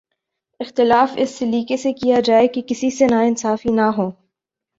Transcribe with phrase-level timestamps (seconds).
[0.59, 4.11] اختلاف اس سلیقے سے کیا جائے کہ کسی سے ناانصافی نہ ہو۔